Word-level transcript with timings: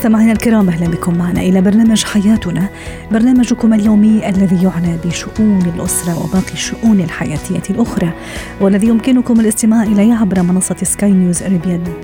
مستمعينا 0.00 0.32
الكرام 0.32 0.68
أهلا 0.68 0.88
بكم 0.88 1.18
معنا 1.18 1.40
إلى 1.40 1.60
برنامج 1.60 2.04
حياتنا 2.04 2.68
برنامجكم 3.12 3.74
اليومي 3.74 4.28
الذي 4.28 4.64
يعنى 4.64 4.96
بشؤون 5.04 5.72
الأسرة 5.74 6.24
وباقي 6.24 6.52
الشؤون 6.52 7.00
الحياتية 7.00 7.62
الأخرى 7.70 8.12
والذي 8.60 8.86
يمكنكم 8.86 9.40
الاستماع 9.40 9.82
إليه 9.82 10.14
عبر 10.14 10.42
منصة 10.42 10.76
سكاي 10.82 11.12
نيوز 11.12 11.42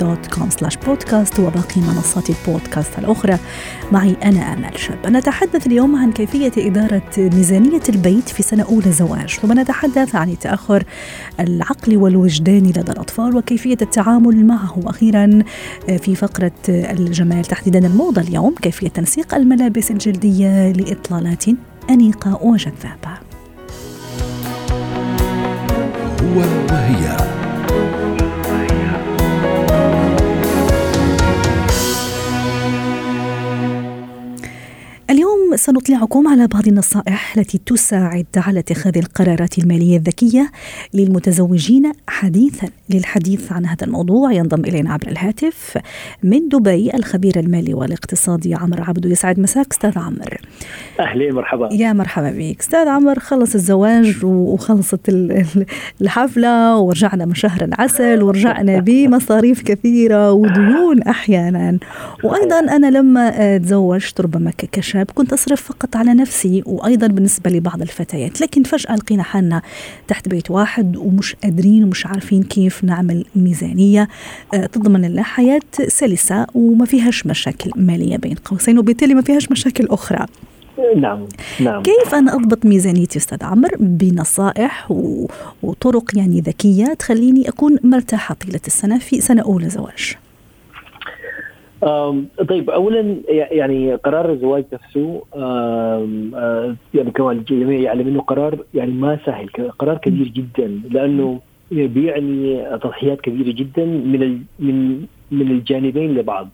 dot 0.00 0.26
com 0.26 0.50
slash 0.50 0.76
podcast 0.76 1.40
وباقي 1.40 1.80
منصات 1.80 2.30
البودكاست 2.30 2.98
الأخرى. 2.98 3.38
معي 3.92 4.16
أنا 4.24 4.52
آمل 4.52 4.78
شاب. 4.78 5.06
نتحدث 5.06 5.66
اليوم 5.66 5.96
عن 5.96 6.12
كيفية 6.12 6.52
إدارة 6.58 7.02
ميزانية 7.18 7.82
البيت 7.88 8.28
في 8.28 8.42
سنة 8.42 8.62
أولى 8.62 8.92
زواج. 8.92 9.30
ثم 9.30 9.60
نتحدث 9.60 10.14
عن 10.14 10.30
التاخر 10.30 10.84
العقلي 11.40 11.96
والوجداني 11.96 12.68
لدى 12.68 12.92
الأطفال 12.92 13.36
وكيفية 13.36 13.78
التعامل 13.82 14.46
معه. 14.46 14.78
وأخيرا 14.78 15.42
في 15.98 16.14
فقرة 16.14 16.52
الجمال 16.68 17.44
تحديدا 17.44 17.85
الموضة 17.86 18.20
اليوم 18.20 18.54
كيفية 18.54 18.88
تنسيق 18.88 19.34
الملابس 19.34 19.90
الجلدية 19.90 20.72
لإطلالات 20.72 21.44
أنيقة 21.90 22.38
وجذابة. 22.42 23.18
هو 26.22 26.38
وهي 26.70 27.35
سنطلعكم 35.56 36.28
على 36.28 36.46
بعض 36.46 36.68
النصائح 36.68 37.36
التي 37.36 37.58
تساعد 37.66 38.26
على 38.36 38.58
اتخاذ 38.58 38.98
القرارات 38.98 39.58
المالية 39.58 39.96
الذكية 39.96 40.50
للمتزوجين 40.94 41.92
حديثا. 42.08 42.68
للحديث 42.90 43.52
عن 43.52 43.66
هذا 43.66 43.86
الموضوع 43.86 44.32
ينضم 44.32 44.64
إلينا 44.64 44.92
عبر 44.92 45.08
الهاتف 45.08 45.78
من 46.22 46.48
دبي 46.48 46.90
الخبير 46.94 47.38
المالي 47.40 47.74
والاقتصادي 47.74 48.54
عمرو 48.54 48.84
عبدو 48.84 49.08
يسعد 49.08 49.40
مساك 49.40 49.66
أستاذ 49.72 49.98
عمرو 49.98 50.36
اهلين 51.00 51.34
مرحبا 51.34 51.68
يا 51.72 51.92
مرحبا 51.92 52.30
بك. 52.30 52.60
أستاذ 52.60 52.88
عمرو 52.88 53.20
خلص 53.20 53.54
الزواج 53.54 54.24
وخلصت 54.24 55.08
ال- 55.08 55.32
ال- 55.32 55.66
الحفلة 56.02 56.78
ورجعنا 56.78 57.24
من 57.24 57.34
شهر 57.34 57.64
العسل 57.64 58.22
ورجعنا 58.22 58.78
بمصاريف 58.86 59.62
كثيرة 59.62 60.32
وديون 60.32 61.02
أحيانا. 61.02 61.78
وأيضا 62.24 62.58
أنا 62.58 62.86
لما 62.98 63.58
تزوجت 63.58 64.20
ربما 64.20 64.52
كشاب 64.72 65.06
كنت 65.14 65.32
أصرف 65.46 65.62
فقط 65.62 65.96
على 65.96 66.14
نفسي 66.14 66.62
وأيضا 66.66 67.06
بالنسبة 67.06 67.50
لبعض 67.50 67.82
الفتيات. 67.82 68.40
لكن 68.40 68.62
فجأة 68.62 68.94
لقينا 68.94 69.22
حالنا 69.22 69.62
تحت 70.08 70.28
بيت 70.28 70.50
واحد 70.50 70.96
ومش 70.96 71.34
قادرين 71.34 71.84
ومش 71.84 72.06
عارفين 72.06 72.42
كيف 72.42 72.84
نعمل 72.84 73.24
ميزانية 73.36 74.08
آه، 74.54 74.66
تضمن 74.66 75.02
لنا 75.02 75.22
حياة 75.22 75.60
سلسة 75.88 76.46
وما 76.54 76.84
فيهاش 76.84 77.26
مشاكل 77.26 77.70
مالية 77.76 78.16
بين 78.16 78.34
قوسين 78.34 78.78
وبالتالي 78.78 79.14
ما 79.14 79.22
فيهاش 79.22 79.50
مشاكل 79.50 79.86
أخرى. 79.90 80.26
نعم 80.96 81.26
نعم. 81.60 81.82
كيف 81.82 82.14
أنا 82.14 82.34
أضبط 82.34 82.64
ميزانيتي 82.66 83.18
أستاذ 83.18 83.44
عمرو؟ 83.44 83.76
بنصائح 83.80 84.90
و... 84.90 85.26
وطرق 85.62 86.18
يعني 86.18 86.40
ذكية 86.40 86.94
تخليني 86.94 87.48
أكون 87.48 87.78
مرتاحة 87.84 88.34
طيلة 88.34 88.60
السنة 88.66 88.98
في 88.98 89.20
سنة 89.20 89.42
أولى 89.42 89.68
زواج. 89.68 90.16
طيب 92.48 92.70
اولا 92.70 93.16
يعني 93.28 93.94
قرار 93.94 94.32
الزواج 94.32 94.64
نفسه 94.72 95.22
يعني 96.94 97.10
كما 97.14 97.32
الجميع 97.32 97.80
يعلم 97.80 98.08
إنه 98.08 98.20
قرار 98.20 98.58
يعني 98.74 98.92
ما 98.92 99.18
سهل 99.26 99.48
قرار 99.78 99.98
كبير 99.98 100.28
جدا 100.28 100.80
لأنه 100.90 101.40
بيعني 101.70 102.64
تضحيات 102.78 103.20
كبيرة 103.20 103.54
جدا 103.56 103.84
من 103.84 104.42
من 104.58 105.06
من 105.30 105.50
الجانبين 105.50 106.14
لبعض. 106.14 106.48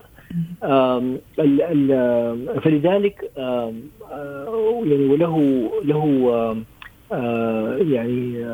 فلذلك 2.62 3.30
يعني 3.36 5.08
وله 5.08 5.68
له 5.84 6.56
يعني 7.90 8.46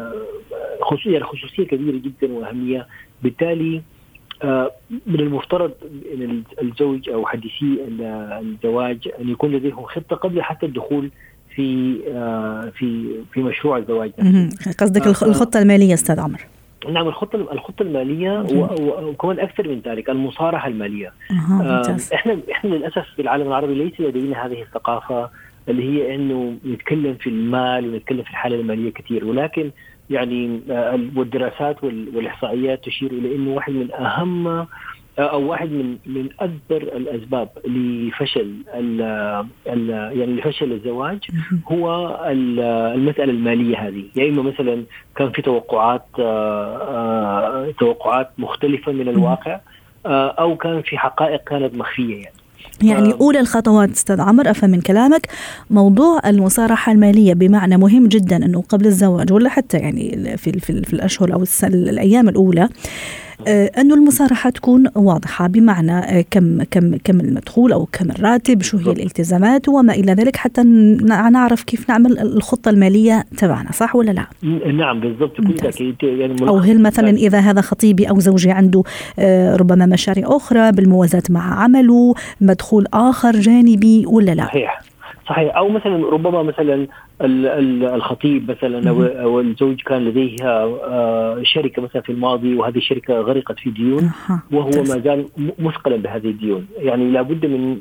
خصوصيه 0.80 1.12
يعني 1.12 1.24
خصوصية 1.24 1.64
كبيرة 1.64 1.96
جدا 1.96 2.32
وأهمية. 2.32 2.86
بالتالي 3.22 3.82
من 5.06 5.20
المفترض 5.20 5.72
إن 6.14 6.42
الزوج 6.62 7.08
أو 7.10 7.26
حديثي 7.26 7.78
الزواج 8.40 9.08
أن 9.20 9.28
يكون 9.28 9.52
لديهم 9.52 9.82
خطة 9.84 10.16
قبل 10.16 10.42
حتى 10.42 10.66
الدخول 10.66 11.10
في 11.54 11.98
آه، 12.08 12.72
في 12.76 13.14
في 13.32 13.40
مشروع 13.40 13.76
الزواج. 13.78 14.10
قصدك 14.78 15.06
الخ- 15.06 15.24
الخطة 15.24 15.58
المالية 15.62 15.94
أستاذ 15.94 16.20
عمرو 16.20 16.42
نعم 16.92 17.08
الخطة 17.08 17.36
الخطة 17.52 17.82
المالية 17.82 18.40
و- 18.40 18.64
و- 18.64 19.08
وكمان 19.08 19.40
أكثر 19.40 19.68
من 19.68 19.80
ذلك 19.86 20.10
المصارحة 20.10 20.68
المالية. 20.68 21.12
أها 21.30 21.60
آم، 21.60 21.76
ممتاز. 21.76 22.12
إحنا 22.12 22.38
إحنا 22.52 22.74
للأسف 22.74 23.04
في 23.16 23.22
العالم 23.22 23.46
العربي 23.46 23.74
ليس 23.74 24.00
لدينا 24.00 24.46
هذه 24.46 24.62
الثقافة 24.62 25.30
اللي 25.68 25.82
هي 25.82 26.14
إنه 26.14 26.56
نتكلم 26.66 27.14
في 27.14 27.30
المال 27.30 27.88
ونتكلم 27.94 28.22
في 28.22 28.30
الحالة 28.30 28.56
المالية 28.60 28.90
كثير 28.92 29.24
ولكن 29.24 29.70
يعني 30.10 30.60
آه، 30.70 30.94
ال- 30.94 31.10
والدراسات 31.16 31.84
وال- 31.84 32.16
والإحصائيات 32.16 32.84
تشير 32.84 33.10
إلى 33.10 33.34
إنه 33.34 33.54
واحد 33.54 33.72
من 33.72 33.92
أهم 33.92 34.48
آه، 34.48 34.66
أو 35.18 35.50
واحد 35.50 35.70
من 35.72 35.98
من 36.06 36.28
أكبر 36.40 36.82
الأسباب 36.96 37.48
لفشل 37.66 38.54
ال 38.74 39.02
ال 39.66 39.88
يعني 40.18 40.32
لفشل 40.36 40.72
الزواج. 40.72 41.18
هو 41.72 42.08
ال- 42.30 42.60
المسألة 42.94 43.32
المالية 43.32 43.76
هذه. 43.88 44.04
يا 44.16 44.28
إما 44.28 44.42
مثلا 44.42 44.84
كان 45.16 45.30
في 45.30 45.42
توقعات 45.42 46.06
آه، 46.18 46.76
آه، 46.76 47.70
توقعات 47.78 48.30
مختلفة 48.38 48.92
من 48.92 49.08
الواقع 49.08 49.60
آه، 50.06 50.28
أو 50.28 50.56
كان 50.56 50.82
في 50.82 50.98
حقائق 50.98 51.44
كانت 51.44 51.74
مخفية 51.74 52.14
يعني. 52.14 52.37
يعني 52.82 53.12
آه. 53.12 53.16
أولى 53.20 53.40
الخطوات 53.40 53.90
أستاذ 53.90 54.20
عمرو 54.20 54.50
أفهم 54.50 54.70
من 54.70 54.80
كلامك 54.80 55.26
موضوع 55.70 56.20
المصارحة 56.26 56.92
المالية 56.92 57.34
بمعنى 57.34 57.76
مهم 57.76 58.06
جدا 58.06 58.36
أنه 58.36 58.62
قبل 58.68 58.86
الزواج 58.86 59.32
ولا 59.32 59.48
حتى 59.48 59.76
يعني 59.76 60.36
في 60.36 60.52
في, 60.52 60.82
في 60.82 60.92
الأشهر 60.92 61.32
أو 61.32 61.44
الأيام 61.64 62.28
الأولى 62.28 62.68
آه، 63.46 63.70
أنه 63.78 63.94
المصارحة 63.94 64.50
تكون 64.50 64.84
واضحة 64.94 65.46
بمعنى 65.46 65.98
آه، 65.98 66.24
كم 66.30 66.62
كم 66.70 66.96
كم 67.04 67.20
المدخول 67.20 67.72
أو 67.72 67.88
كم 67.92 68.10
الراتب 68.10 68.62
شو 68.62 68.76
هي. 68.78 68.92
الالتزامات 68.92 69.68
وما 69.68 69.92
إلى 69.92 70.12
ذلك 70.12 70.36
حتى 70.36 70.62
نعرف 71.32 71.62
كيف 71.62 71.88
نعمل 71.88 72.18
الخطة 72.18 72.68
المالية 72.68 73.24
تبعنا 73.38 73.72
صح 73.72 73.96
ولا 73.96 74.10
لا؟ 74.10 74.26
نعم 74.72 75.00
بالضبط. 75.00 75.32
يعني 76.02 76.42
أو 76.48 76.56
ملخص- 76.56 76.66
هل 76.68 76.82
مثلا 76.82 77.10
إذا 77.10 77.38
هذا 77.38 77.60
خطيبي 77.60 78.04
أو 78.10 78.20
زوجي 78.20 78.50
عنده 78.50 78.82
آه، 79.18 79.56
ربما 79.56 79.86
مشاريع 79.86 80.26
أخرى 80.36 80.72
بالموازاة 80.72 81.22
مع 81.30 81.62
عمله 81.62 82.14
مدخول 82.40 82.86
آخر 82.94 83.32
جانبي 83.40 84.06
ولا 84.06 84.34
لا؟ 84.34 84.44
صحيح. 84.44 84.80
صحيح. 85.28 85.56
أو 85.56 85.68
مثلا 85.68 86.06
ربما 86.10 86.42
مثلا 86.42 86.74
ال- 87.22 87.46
ال- 87.46 87.84
الخطيب 87.84 88.50
مثلا 88.50 88.90
أو 89.22 89.40
الزوج 89.40 89.80
كان 89.82 90.04
لديه 90.04 90.36
آه، 90.44 91.40
شركة 91.42 91.82
مثلا 91.82 92.02
في 92.02 92.12
الماضي 92.12 92.54
وهذه 92.54 92.76
الشركة 92.76 93.14
غرقت 93.20 93.58
في 93.58 93.70
ديون 93.70 94.10
وهو. 94.52 94.70
ما 94.70 94.98
زال 94.98 95.26
مثقلا 95.58 95.96
بهذه 95.96 96.26
الديون. 96.28 96.66
يعني 96.78 97.10
لابد 97.10 97.46
من 97.46 97.78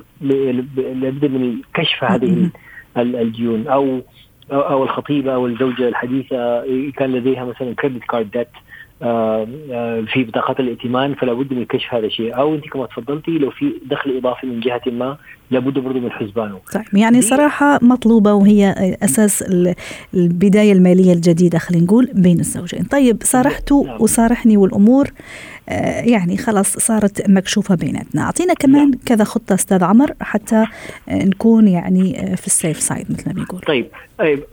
لابد 1.02 1.26
من 1.26 1.56
كشف 1.74 2.04
هذه 2.04 2.50
الديون. 2.98 3.68
أو 3.68 4.02
أو 4.52 4.84
الخطيبه 4.84 5.34
أو 5.34 5.48
الزوجة 5.48 5.88
الحديثة 5.88 6.64
كان 6.92 7.12
لديها 7.12 7.46
مثلا 7.46 7.74
credit 7.74 8.04
card 8.04 8.32
debt 8.32 8.48
في 10.14 10.24
بطاقات 10.28 10.60
الائتمان 10.60 11.16
فلا 11.16 11.34
بد 11.34 11.54
من 11.54 11.66
كشف 11.66 11.94
هذا 11.94 12.06
الشيء. 12.06 12.38
أو 12.38 12.56
أنت 12.56 12.64
كما 12.70 12.86
تفضلتي 12.86 13.32
لو 13.32 13.50
في 13.52 13.74
دخل 13.86 14.18
إضافي 14.18 14.48
من 14.48 14.60
جهة 14.60 14.82
ما 14.88 15.18
لابد 15.52 15.80
برضه 15.80 16.00
من 16.00 16.12
حسبانه. 16.12 16.60
طيب 16.74 16.84
يعني 16.94 17.22
صراحة 17.22 17.80
مطلوبة 17.82 18.34
وهي 18.34 18.76
أساس 19.04 19.42
ال- 19.42 19.74
البداية 20.14 20.72
المالية 20.74 21.14
الجديدة 21.14 21.58
خلينا 21.60 21.84
نقول 21.86 22.10
بين 22.14 22.40
الزوجين. 22.40 22.84
طيب 22.84 23.18
صارحتوا 23.24 23.86
نعم. 23.86 24.02
وصارحني 24.02 24.58
والأمور 24.58 25.08
آه، 25.70 26.02
يعني 26.02 26.38
خلاص 26.38 26.78
صارت 26.78 27.30
مكشوفة 27.30 27.76
بيناتنا. 27.76 28.22
أعطينا 28.22 28.54
كمان 28.54 28.90
نعم. 28.90 29.00
كذا 29.06 29.24
خطة 29.24 29.54
أستاذ 29.54 29.84
عمر 29.84 30.12
حتى 30.22 30.66
آه، 31.10 31.24
نكون 31.26 31.68
يعني 31.68 32.20
آه، 32.32 32.36
في 32.36 32.48
ال 32.48 32.54
safe 32.54 32.80
side 32.80 33.12
مثل 33.12 33.28
ما 33.30 33.34
بيقول 33.34 33.60
طيب 33.62 33.88
طيب 34.20 34.44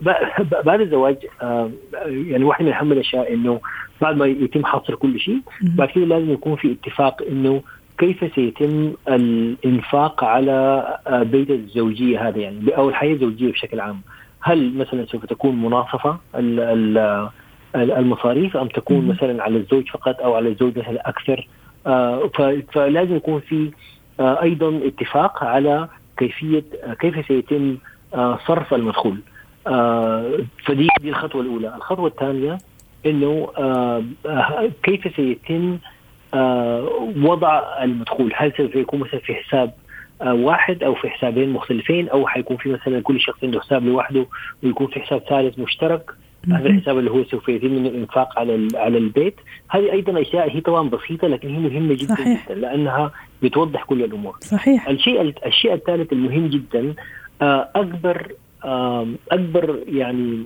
بعد 0.65 0.81
الزواج 0.81 1.15
آه، 1.41 1.69
يعني 2.05 2.43
واحدة 2.43 2.65
من 2.65 2.73
أهم 2.73 2.91
الأشياء 2.91 3.33
إنه 3.33 3.59
بعد 4.05 4.17
ما 4.17 4.25
يتم 4.25 4.65
حصر 4.65 4.95
كل 4.95 5.19
شيء. 5.19 5.39
بعد 5.61 5.87
كده 5.89 6.05
لازم 6.05 6.31
يكون 6.33 6.55
في 6.55 6.71
اتفاق 6.71 7.21
إنه 7.31 7.61
كيف 7.97 8.33
سيتم 8.35 8.93
الإنفاق 9.07 10.23
على 10.23 10.87
آه، 11.07 11.23
بيت 11.23 11.49
الزوجية 11.49 12.27
هذا 12.27 12.37
يعني 12.37 12.77
أو 12.77 12.89
الحياة 12.89 13.13
الزوجية 13.13 13.51
بشكل 13.51 13.79
عام 13.79 14.01
هل 14.41 14.77
مثلا 14.77 15.05
سوف 15.05 15.25
تكون 15.25 15.61
مناصفة 15.61 16.17
ال- 16.35 17.29
المصاريف 17.75 18.57
أم 18.57 18.67
تكون. 18.67 19.07
مثلا 19.07 19.43
على 19.43 19.57
الزوج 19.57 19.89
فقط 19.89 20.19
أو 20.21 20.33
على 20.35 20.49
الزوج 20.49 20.79
مثلا 20.79 21.09
أكثر 21.09 21.47
آه، 21.87 22.29
فلازم 22.73 23.15
يكون 23.15 23.39
في 23.39 23.71
آه، 24.19 24.41
أيضا 24.43 24.79
اتفاق 24.87 25.43
على 25.43 25.87
كيفية 26.17 26.63
كيف 26.99 27.27
سيتم 27.27 27.77
صرف 28.47 28.73
المدخول 28.73 29.17
فدي 30.65 30.87
دي 31.01 31.09
الخطوة 31.09 31.41
الأولى 31.41 31.75
الخطوة 31.75 32.07
الثانية 32.07 32.57
إنه 33.05 33.47
كيف 34.83 35.15
سيتم 35.15 35.77
وضع 37.23 37.83
المدخول؟ 37.83 38.31
هل 38.35 38.53
سوف 38.57 38.75
يكون 38.75 38.99
مثلا 38.99 39.19
في 39.19 39.35
حساب 39.35 39.73
واحد 40.21 40.83
أو 40.83 40.95
في 40.95 41.09
حسابين 41.09 41.49
مختلفين 41.49 42.09
أو 42.09 42.27
حيكون 42.27 42.57
في 42.57 42.69
مثلا 42.69 43.01
كل 43.01 43.21
شخص 43.21 43.43
عنده 43.43 43.61
حساب 43.61 43.85
لوحده 43.85 44.25
ويكون 44.63 44.87
في 44.87 44.99
حساب 44.99 45.19
ثالث 45.19 45.59
مشترك؟ 45.59 46.11
هذا 46.51 46.69
الحساب 46.69 46.97
اللي 46.99 47.11
هو 47.11 47.23
سوف 47.23 47.49
يتم 47.49 47.67
من 47.67 47.85
الإنفاق 47.85 48.39
على 48.39 48.67
على 48.75 48.97
البيت. 48.97 49.35
هذه 49.69 49.91
أيضا 49.91 50.21
أشياء 50.21 50.49
هي 50.55 50.61
طبعا 50.61 50.89
بسيطة 50.89 51.27
لكن 51.27 51.49
هي 51.49 51.59
مهمة 51.59 51.93
جدا 51.93 52.15
صحيح. 52.15 52.45
جدا 52.45 52.55
لأنها 52.55 53.11
بتوضح 53.43 53.83
كل 53.83 54.03
الأمور. 54.03 54.37
صحيح. 54.41 54.87
الشيء 54.89 55.33
الشيء 55.45 55.73
الثالث 55.73 56.13
المهم 56.13 56.47
جدا 56.47 56.93
أكبر 57.75 58.31
أكبر 59.31 59.79
يعني 59.87 60.43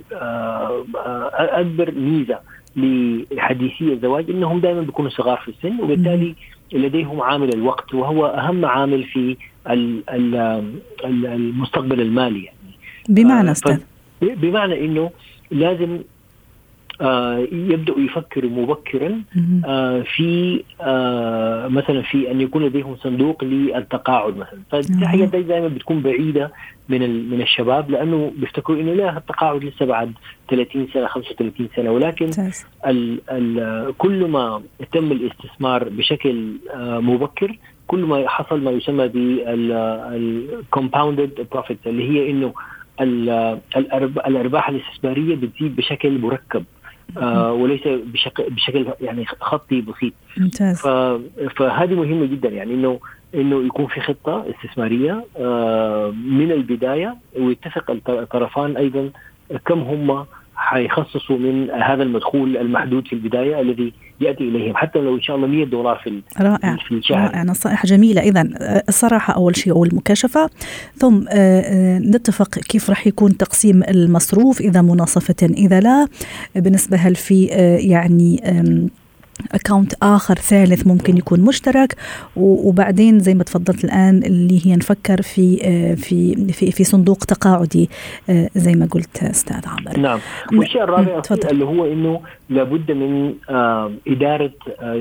أكبر 1.34 1.92
ميزة 1.94 2.38
لحديثي 2.76 3.92
الزواج 3.92 4.30
إنهم 4.30 4.60
دائما 4.60 4.80
بيكونوا 4.80 5.10
صغار 5.10 5.36
في 5.36 5.48
السن 5.48 5.80
وبالتالي 5.80 6.34
لديهم 6.72 7.20
عامل 7.22 7.54
الوقت 7.54 7.94
وهو 7.94 8.26
أهم 8.26 8.64
عامل 8.64 9.04
في 9.04 9.36
المستقبل 11.04 12.00
المالي 12.00 12.44
يعني. 12.44 12.58
بمعنى 13.08 13.50
أستاذ. 13.50 13.78
بمعنى 14.22 14.84
إنه 14.84 15.10
لازم 15.50 15.92
آه 15.94 16.19
يبداوا 17.52 18.00
يفكروا 18.00 18.50
مبكرا 18.50 19.22
آه 19.66 20.00
في 20.00 20.62
آه 20.80 21.68
مثلا 21.68 22.02
في 22.02 22.30
أن 22.30 22.40
يكون 22.40 22.64
لديهم 22.64 22.96
صندوق 22.96 23.44
للتقاعد 23.44 24.36
مثلا. 24.36 24.60
فدي 24.70 25.06
حاجة 25.06 25.24
دائما 25.24 25.68
بتكون 25.68 26.00
بعيدة 26.02 26.52
من 26.88 27.30
من 27.30 27.42
الشباب 27.42 27.90
لأنه 27.90 28.32
بيفتكروا 28.36 28.80
إنه 28.80 28.94
لا 28.94 29.16
التقاعد 29.16 29.64
لسه 29.64 29.86
بعد 29.86 30.12
30 30.50 30.88
سنة 30.94 31.06
35 31.06 31.68
سنة. 31.76 31.90
ولكن 31.90 32.30
ال 32.86 33.20
ال 33.30 33.94
كل 33.98 34.24
ما 34.28 34.62
تم 34.92 35.12
الاستثمار 35.12 35.88
بشكل 35.88 36.52
آه 36.74 37.00
مبكر 37.00 37.58
كل 37.86 38.04
ما 38.04 38.28
حصل 38.28 38.60
ما 38.60 38.70
يسمى 38.70 39.08
بال 39.08 39.48
compounded 39.48 41.46
profit 41.52 41.78
اللي 41.86 42.08
هي 42.10 42.30
إنه 42.30 42.52
الأرباح 44.26 44.68
الاستثمارية 44.68 45.34
بتزيد 45.36 45.76
بشكل 45.76 46.18
مركب. 46.18 46.64
آه 47.18 47.52
وليس 47.52 47.80
بشكل 47.86 48.50
بشكل 48.50 48.86
يعني 49.00 49.26
خطي 49.40 49.80
بسيط. 49.80 50.12
ممتاز. 50.36 50.80
فهذه 51.56 51.94
مهمة 51.94 52.26
جدا 52.26 52.48
يعني 52.48 52.74
انه 52.74 53.00
إنه 53.34 53.66
يكون 53.66 53.86
في 53.86 54.00
خطة 54.00 54.44
استثمارية 54.50 55.24
آه 55.36 56.10
من 56.10 56.52
البداية 56.52 57.16
ويتفق 57.38 57.90
الطرفان 58.08 58.76
أيضا 58.76 59.10
كم 59.66 59.80
هم 59.80 60.26
حيخصصوا 60.60 61.38
من 61.38 61.70
هذا 61.70 62.02
المدخول 62.02 62.56
المحدود 62.56 63.06
في 63.06 63.12
البداية 63.12 63.60
الذي 63.60 63.92
يأتي 64.20 64.44
إليهم 64.44 64.76
حتى 64.76 64.98
لو 64.98 65.14
إن 65.14 65.22
شاء 65.22 65.36
الله 65.36 65.46
100 65.46 65.64
دولار 65.64 65.96
في 66.04 66.22
رائع. 66.40 66.76
في 66.88 66.94
الشهر. 66.94 67.18
رائع. 67.18 67.42
نصائح 67.42 67.86
جميلة. 67.86 68.22
اذا 68.22 68.48
الصراحة 68.88 69.34
أول 69.34 69.56
شيء 69.56 69.72
أو 69.72 69.84
المكاشفة. 69.84 70.50
ثم 70.96 71.24
نتفق 72.14 72.48
كيف 72.48 72.90
راح 72.90 73.06
يكون 73.06 73.36
تقسيم 73.36 73.82
المصروف 73.82 74.60
إذا 74.60 74.82
مناصفة 74.82 75.46
إذا 75.46 75.80
لا. 75.80 76.06
بالنسبة 76.54 76.96
هل 76.96 77.14
في 77.14 77.44
يعني 77.80 78.42
اكونت 79.52 79.94
آخر 80.02 80.34
ثالث 80.34 80.86
ممكن 80.86 81.16
يكون 81.16 81.40
مشترك. 81.40 81.96
وبعدين 82.36 83.18
زي 83.18 83.34
ما 83.34 83.44
تفضلت 83.44 83.84
الآن 83.84 84.22
اللي 84.24 84.66
هي 84.66 84.76
نفكر 84.76 85.22
في 85.22 85.56
في 85.96 86.52
في, 86.52 86.72
في 86.72 86.84
صندوق 86.84 87.18
تقاعدي 87.18 87.90
زي 88.54 88.74
ما 88.74 88.86
قلت 88.86 89.22
أستاذ 89.22 89.68
عمر 89.68 89.98
نعم. 89.98 90.18
والشيء 90.52 90.84
الرابع 90.84 91.22
اللي 91.50 91.64
هو 91.64 91.92
إنه 91.92 92.20
لابد 92.50 92.92
من 92.92 93.34
إدارة 94.08 94.52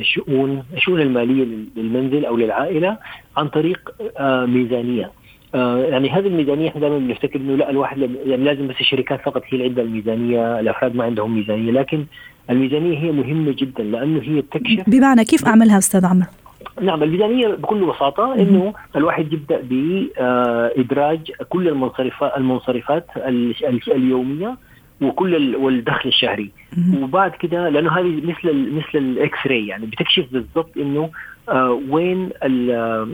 شؤون 0.02 0.64
الشؤون 0.74 1.02
المالية 1.02 1.46
للمنزل 1.76 2.26
أو 2.26 2.38
للعائلة 2.38 2.98
عن 3.38 3.48
طريق 3.48 3.92
ميزانية. 4.46 5.12
يعني 5.54 6.10
هذه 6.10 6.28
الميزانية 6.28 6.70
إحنا 6.70 6.82
دائما 6.82 6.98
بنفتكر 6.98 7.40
إنه 7.40 7.56
لا 7.56 7.70
الواحد 7.70 7.98
يعني 8.26 8.44
لازم 8.44 8.68
بس 8.68 8.76
الشركات 8.82 9.22
فقط 9.22 9.44
هي 9.46 9.54
اللي 9.54 9.64
عندها 9.64 9.84
الميزانية، 9.84 10.60
الأفراد 10.60 10.96
ما 10.96 11.04
عندهم 11.04 11.36
ميزانية، 11.36 11.72
لكن 11.72 12.06
الميزانية 12.50 12.98
هي 12.98 13.12
مهمة 13.12 13.56
جدا 13.58 13.84
لأنه 13.84 14.22
هي 14.22 14.42
تكشف 14.42 14.90
بمعنى 14.90 15.24
كيف 15.24 15.46
أعملها 15.46 15.78
أستاذ 15.78 16.06
عمرو؟ 16.06 16.28
نعم 16.82 17.04
الميزانية 17.04 17.48
بكل 17.48 17.86
بساطة 17.86 18.34
إنه 18.34 18.74
الواحد 18.96 19.34
يبدأ 19.34 19.62
بادراج 19.62 21.32
كل 21.50 21.68
المنصرفات 21.68 22.38
المنصرفات 22.38 23.06
اليومية 23.88 24.58
وكل 25.02 25.56
والدخل 25.56 26.10
الشهري. 26.10 26.52
وبعد 27.02 27.32
كده 27.32 27.70
لأنه 27.70 27.92
هذه 27.92 28.22
مثل 28.24 28.72
مثل 28.72 28.98
الاكس 28.98 29.48
راي 29.48 29.68
يعني 29.68 29.86
بتكشف 29.86 30.26
بالضبط 30.32 30.78
إنه 30.78 31.04
آه 31.04 31.10
وين 31.90 32.30
آه 32.44 33.08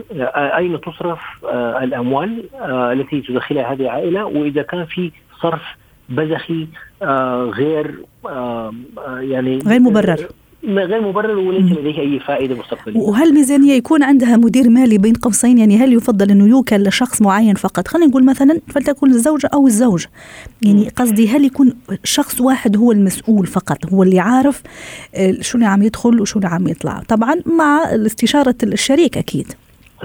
أين 0.56 0.80
تصرف 0.80 1.20
آه 1.44 1.84
الأموال 1.84 2.44
آه 2.54 2.92
التي 2.92 3.20
تدخلها 3.20 3.72
هذه 3.72 3.80
العائلة؟ 3.82 4.24
وإذا 4.24 4.62
كان 4.62 4.84
في 4.84 5.12
صرف 5.42 5.62
بذخي 6.08 6.66
آه 7.02 7.44
غير 7.44 7.94
آه 8.26 8.72
يعني 9.06 9.58
غير 9.66 9.80
مبرر. 9.80 10.28
غير 10.66 11.00
مبرر 11.00 11.38
وليس 11.38 11.78
لديه 11.78 12.00
أي 12.00 12.20
فائدة 12.20 12.54
مستقبلية. 12.54 13.00
وهل 13.00 13.34
ميزانية 13.34 13.72
يكون 13.72 14.02
عندها 14.02 14.36
مدير 14.36 14.68
مالي 14.68 14.98
بين 14.98 15.12
قوسين 15.12 15.58
يعني 15.58 15.76
هل 15.76 15.92
يفضل 15.92 16.30
انه 16.30 16.48
يوكل 16.48 16.82
لشخص 16.82 17.22
معين 17.22 17.54
فقط؟ 17.54 17.88
خلينا 17.88 18.08
نقول 18.08 18.24
مثلا 18.24 18.60
فلتكن 18.68 19.06
الزوجه 19.06 19.50
أو 19.54 19.66
الزوج. 19.66 20.06
يعني 20.62 20.88
قصدي 20.88 21.28
هل 21.28 21.44
يكون 21.44 21.72
شخص 22.04 22.40
واحد 22.40 22.76
هو 22.76 22.92
المسؤول 22.92 23.46
فقط 23.46 23.92
هو 23.92 24.02
اللي 24.02 24.20
عارف 24.20 24.62
شو 25.40 25.58
اللي 25.58 25.66
عم 25.66 25.82
يدخل 25.82 26.20
وشو 26.20 26.38
اللي 26.38 26.48
عم 26.48 26.68
يطلع، 26.68 27.02
طبعا 27.08 27.34
مع 27.58 27.82
استشارة 28.06 28.56
الشريك 28.62 29.18
أكيد. 29.18 29.46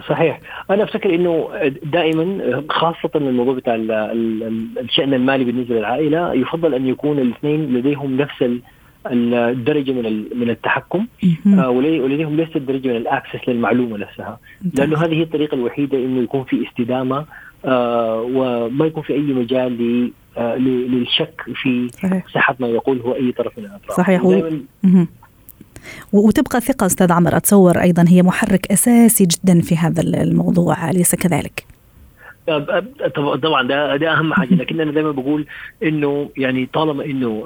صحيح 0.09 0.39
أنا 0.69 0.83
أفتكر 0.83 1.15
إنه 1.15 1.47
دائما 1.93 2.63
خاصة 2.69 3.09
الموضوع 3.15 3.53
بتاع 3.53 3.75
الشأن 3.75 5.13
المالي 5.13 5.43
بالنسبة 5.43 5.75
للعائلة 5.75 6.33
يفضل 6.33 6.73
أن 6.73 6.87
يكون 6.87 7.19
الاثنين 7.19 7.73
لديهم 7.73 8.17
نفس 8.17 8.45
الدرجة 9.05 9.91
من 9.91 10.25
من 10.35 10.49
التحكم. 10.49 11.05
آه 11.47 11.69
ولديهم 11.69 12.35
ليست 12.35 12.55
الدرجة 12.55 12.87
من 12.87 12.95
الأكسس 12.95 13.49
للمعلومة 13.49 13.97
نفسها. 13.97 14.39
لأنه 14.73 14.97
هذه 14.97 15.13
هي 15.13 15.23
الطريقة 15.23 15.55
الوحيدة 15.55 15.97
إنه 15.97 16.21
يكون 16.23 16.43
في 16.43 16.67
استدامة 16.67 17.25
آه 17.65 18.21
وما 18.21 18.85
يكون 18.85 19.03
في 19.03 19.13
أي 19.13 19.19
مجال 19.19 20.11
آه 20.37 20.55
للشك 20.55 21.41
في. 21.61 21.89
صحة 22.33 22.55
ما 22.59 22.67
يقول 22.67 22.99
هو 22.99 23.15
أي 23.15 23.31
طرف 23.31 23.57
من 23.57 23.65
الأطراف. 23.65 23.97
صحيح. 23.97 24.23
وتبقى 26.13 26.57
الثقة 26.57 26.85
أستاذ 26.85 27.11
عمر. 27.11 27.37
أتصور 27.37 27.81
أيضا 27.81 28.05
هي 28.07 28.23
محرك 28.23 28.71
أساسي 28.71 29.25
جدا 29.25 29.61
في 29.61 29.77
هذا 29.77 30.01
الموضوع 30.01 30.89
أليس 30.89 31.15
كذلك؟ 31.15 31.70
طبعا 33.43 33.67
ده 33.67 33.95
ده 33.95 34.13
أهم 34.13 34.33
حاجة. 34.33 34.55
لكن 34.55 34.81
أنا 34.81 34.91
دايما 34.91 35.11
بقول 35.11 35.45
إنه 35.83 36.29
يعني 36.37 36.69
طالما 36.73 37.05
إنه 37.05 37.43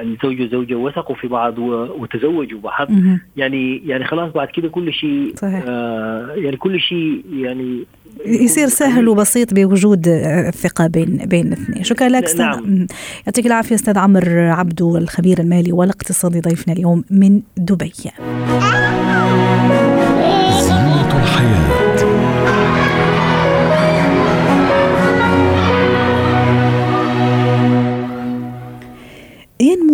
الزوج 0.00 0.40
والزوجه 0.40 0.74
وثقوا 0.74 1.16
في 1.16 1.28
بعض 1.28 1.58
وتزوجوا 1.98 2.60
بعض 2.60 2.88
يعني 3.36 3.82
يعني 3.86 4.04
خلاص 4.04 4.32
بعد 4.32 4.48
كده 4.48 4.68
كل 4.68 4.92
شيء 4.92 5.34
آه 5.44 6.32
يعني 6.36 6.56
كل 6.56 6.80
شيء 6.80 7.24
يعني 7.32 7.84
يصير 8.26 8.66
سهل 8.66 9.08
وبسيط 9.08 9.54
بوجود 9.54 10.08
الثقه 10.08 10.86
بين 10.86 11.16
بين 11.26 11.46
الاثنين. 11.46 11.84
شكرا 11.84 12.08
لك 12.08 12.24
أستاذ 12.24 12.44
نعم. 12.44 12.86
يعطيك 13.26 13.46
العافية 13.46 13.74
أستاذ 13.74 13.98
عمر 13.98 14.38
عبدو 14.38 14.96
الخبير 14.96 15.38
المالي 15.40 15.72
والاقتصادي 15.72 16.40
ضيفنا 16.40 16.74
اليوم 16.74 17.04
من 17.10 17.40
دبي. 17.56 17.92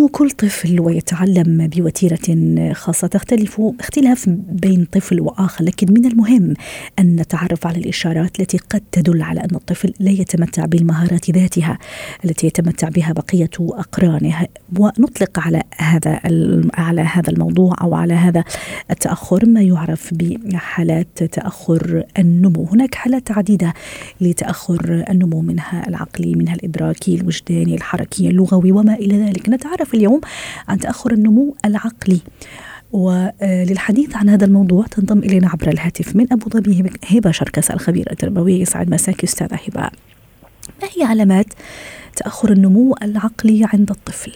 كل 0.07 0.31
طفل 0.31 0.79
ويتعلم 0.79 1.67
بوتيرة 1.67 2.73
خاصة 2.73 3.07
تختلف 3.07 3.61
اختلاف 3.79 4.29
بين 4.49 4.85
طفل 4.91 5.21
وآخر 5.21 5.63
لكن 5.63 5.93
من 5.93 6.05
المهم 6.05 6.53
أن 6.99 7.15
نتعرف 7.15 7.67
على 7.67 7.77
الإشارات 7.77 8.39
التي 8.39 8.57
قد 8.57 8.81
تدل 8.91 9.21
على 9.21 9.39
أن 9.39 9.55
الطفل 9.55 9.93
لا 9.99 10.11
يتمتع 10.11 10.65
بالمهارات 10.65 11.31
ذاتها 11.31 11.77
التي 12.25 12.47
يتمتع 12.47 12.89
بها 12.89 13.13
بقية 13.13 13.49
أقرانه. 13.59 14.47
ونطلق 14.79 15.39
على 15.39 15.63
هذا 15.77 16.19
على 16.73 17.01
هذا 17.01 17.29
الموضوع 17.29 17.75
أو 17.81 17.95
على 17.95 18.13
هذا 18.13 18.43
التأخر 18.91 19.45
ما 19.45 19.61
يعرف 19.61 20.13
بحالات 20.13 21.23
تأخر 21.23 22.03
النمو. 22.19 22.63
هناك 22.63 22.95
حالات 22.95 23.31
عديدة 23.31 23.73
لتأخر 24.21 25.05
النمو 25.09 25.41
منها 25.41 25.87
العقلي 25.87 26.35
منها 26.35 26.55
الإدراكي 26.55 27.15
الوجداني 27.15 27.75
الحركي 27.75 28.29
اللغوي 28.29 28.71
وما 28.71 28.93
إلى 28.93 29.17
ذلك. 29.17 29.49
نتعرف 29.49 29.94
اليوم 29.95 30.21
عن 30.67 30.79
تأخر 30.79 31.11
النمو 31.11 31.55
العقلي. 31.65 32.19
وللحديث 32.91 34.15
عن 34.15 34.29
هذا 34.29 34.45
الموضوع 34.45 34.85
تنضم 34.85 35.19
إلينا 35.19 35.49
عبر 35.49 35.67
الهاتف 35.67 36.15
من 36.15 36.27
أبو 36.31 36.49
ظبي 36.49 36.83
هبة 37.11 37.31
شركس 37.31 37.71
الخبيره 37.71 38.11
التربويه 38.11 38.61
يسعد 38.61 38.89
مساك 38.89 39.23
أستاذة 39.23 39.55
هبة. 39.67 39.89
ما 40.81 40.87
هي 40.97 41.03
علامات 41.03 41.45
تأخر 42.15 42.51
النمو 42.51 42.95
العقلي 43.03 43.67
عند 43.73 43.89
الطفل؟ 43.89 44.31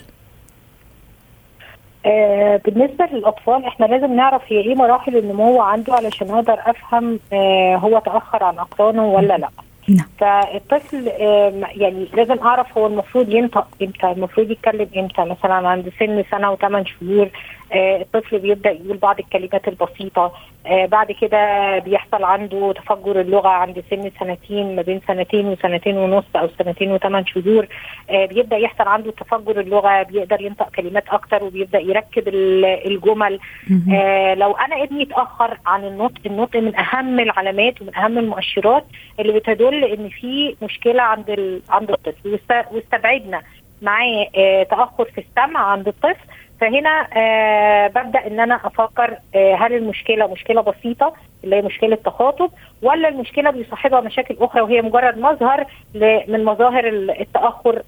آه 2.05 2.61
بالنسبة 2.65 3.05
للأطفال 3.13 3.65
إحنا 3.65 3.85
لازم 3.85 4.13
نعرف 4.15 4.41
هي 4.47 4.57
إيه 4.57 4.75
مراحل 4.75 5.17
النمو 5.17 5.61
عنده 5.61 5.93
علشان 5.93 6.29
أقدر 6.29 6.59
أفهم 6.65 7.19
آه 7.33 7.75
هو 7.75 7.99
تأخر 7.99 8.43
عن 8.43 8.57
أقرانه 8.59 9.05
ولا 9.05 9.37
لأ. 9.37 9.49
نعم. 9.89 10.07
فالطفل 10.19 11.07
يعني 11.75 12.07
لازم 12.13 12.39
أعرف 12.39 12.77
هو 12.77 12.87
المفروض 12.87 13.29
ينطق 13.29 13.67
إمتى 13.81 14.11
المفروض 14.11 14.51
يتكلم 14.51 14.87
إمتى 14.97 15.25
مثلا 15.25 15.69
عند 15.69 15.91
سن 15.99 16.23
سنة 16.31 16.51
وثمان 16.51 16.85
شهور 16.85 17.29
الطفل 17.75 18.39
بيبدأ 18.39 18.71
يقول 18.71 18.97
بعض 18.97 19.19
الكلمات 19.19 19.67
البسيطة. 19.67 20.31
بعد 20.65 21.11
كده 21.11 21.77
بيحصل 21.79 22.23
عنده 22.23 22.73
تفجر 22.73 23.21
اللغة 23.21 23.47
عند 23.49 23.83
سن 23.89 24.11
سنتين 24.19 24.75
ما 24.75 24.81
بين 24.81 25.01
سنتين 25.07 25.45
وسنتين 25.45 25.97
ونص 25.97 26.25
أو 26.35 26.49
سنتين 26.59 26.91
وثمان 26.91 27.25
شهور. 27.25 27.67
بيبدأ 28.09 28.57
يحصل 28.57 28.87
عنده 28.87 29.11
تفجر 29.11 29.59
اللغة 29.59 30.03
بيقدر 30.03 30.41
ينطق 30.41 30.69
كلمات 30.69 31.03
أكتر 31.09 31.43
وبيبدأ 31.43 31.79
يركب 31.79 32.27
الجمل. 32.27 33.39
لو 34.37 34.51
أنا 34.51 34.83
ابني 34.83 35.03
اتأخر 35.03 35.57
عن 35.65 35.85
النطق 35.85 36.21
النطق 36.25 36.59
من 36.59 36.75
أهم 36.75 37.19
العلامات 37.19 37.81
ومن 37.81 37.95
أهم 37.95 38.17
المؤشرات 38.17 38.85
اللي 39.19 39.33
بتدل 39.33 39.83
إن 39.83 40.09
في 40.09 40.55
مشكلة 40.61 41.01
عند 41.01 41.61
عند 41.69 41.91
الطفل. 41.91 42.39
واستبعدنا. 42.71 43.41
معاه 43.81 44.27
تأخر 44.63 45.05
في 45.05 45.21
السمع 45.21 45.59
عند 45.59 45.87
الطفل. 45.87 46.28
فهنا 46.61 47.07
آه 47.13 47.87
ببدأ 47.87 48.27
إن 48.27 48.39
أنا 48.39 48.55
أفكر 48.55 49.17
آه 49.35 49.55
هل 49.55 49.73
المشكلة 49.73 50.27
مشكلة 50.27 50.61
بسيطة 50.61 51.13
اللي 51.43 51.55
هي 51.55 51.61
مشكلة 51.61 51.95
تخاطب 51.95 52.51
ولا 52.81 53.07
المشكلة 53.07 53.51
بيصاحبها 53.51 54.01
مشاكل 54.01 54.35
أخرى 54.39 54.61
وهي 54.61 54.81
مجرد 54.81 55.17
مظهر 55.17 55.65
من 56.27 56.45
مظاهر 56.45 56.87
التأخر 57.19 57.81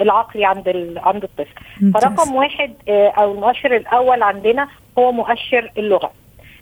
العقلي 0.00 0.44
عند 0.44 0.94
عند 0.96 1.22
الطفل. 1.22 1.54
فرقم 1.94 2.34
واحد 2.34 2.72
آه 2.88 3.08
أو 3.08 3.32
المؤشر 3.32 3.76
الأول 3.76 4.22
عندنا 4.22 4.68
هو 4.98 5.12
مؤشر 5.12 5.70
اللغة. 5.78 6.10